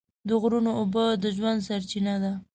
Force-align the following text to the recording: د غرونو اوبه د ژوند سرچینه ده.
د 0.27 0.29
غرونو 0.41 0.71
اوبه 0.79 1.05
د 1.23 1.25
ژوند 1.37 1.59
سرچینه 1.67 2.15
ده. 2.23 2.31